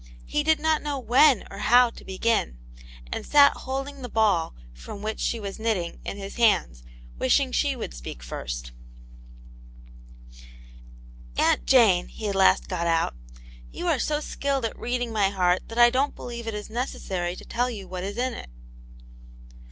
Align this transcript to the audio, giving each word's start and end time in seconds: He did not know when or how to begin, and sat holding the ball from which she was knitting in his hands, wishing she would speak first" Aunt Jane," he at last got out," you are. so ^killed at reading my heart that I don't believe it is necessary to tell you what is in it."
He 0.25 0.41
did 0.41 0.59
not 0.59 0.81
know 0.81 0.97
when 0.97 1.43
or 1.51 1.59
how 1.59 1.91
to 1.91 2.03
begin, 2.03 2.57
and 3.13 3.23
sat 3.23 3.53
holding 3.53 4.01
the 4.01 4.09
ball 4.09 4.55
from 4.73 5.03
which 5.03 5.19
she 5.19 5.39
was 5.39 5.59
knitting 5.59 5.99
in 6.03 6.17
his 6.17 6.37
hands, 6.37 6.81
wishing 7.19 7.51
she 7.51 7.75
would 7.75 7.93
speak 7.93 8.23
first" 8.23 8.71
Aunt 11.37 11.67
Jane," 11.67 12.07
he 12.07 12.27
at 12.29 12.33
last 12.33 12.67
got 12.67 12.87
out," 12.87 13.13
you 13.71 13.85
are. 13.89 13.99
so 13.99 14.17
^killed 14.17 14.63
at 14.63 14.75
reading 14.79 15.13
my 15.13 15.29
heart 15.29 15.67
that 15.69 15.77
I 15.77 15.91
don't 15.91 16.15
believe 16.15 16.47
it 16.47 16.55
is 16.55 16.67
necessary 16.71 17.35
to 17.35 17.45
tell 17.45 17.69
you 17.69 17.87
what 17.87 18.03
is 18.03 18.17
in 18.17 18.33
it." 18.33 18.49